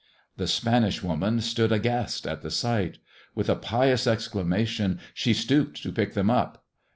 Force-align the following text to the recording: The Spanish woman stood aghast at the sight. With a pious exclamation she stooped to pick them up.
The 0.37 0.47
Spanish 0.47 1.03
woman 1.03 1.41
stood 1.41 1.71
aghast 1.71 2.25
at 2.25 2.41
the 2.41 2.49
sight. 2.49 2.97
With 3.35 3.51
a 3.51 3.55
pious 3.55 4.07
exclamation 4.07 4.99
she 5.13 5.31
stooped 5.31 5.83
to 5.83 5.91
pick 5.91 6.15
them 6.15 6.31
up. 6.31 6.65